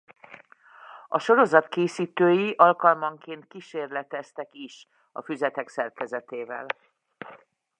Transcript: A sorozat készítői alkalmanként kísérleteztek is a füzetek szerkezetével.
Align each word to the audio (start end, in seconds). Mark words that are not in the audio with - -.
A 1.07 1.19
sorozat 1.19 1.67
készítői 1.69 2.53
alkalmanként 2.57 3.47
kísérleteztek 3.47 4.49
is 4.51 4.87
a 5.11 5.21
füzetek 5.21 5.67
szerkezetével. 5.67 6.65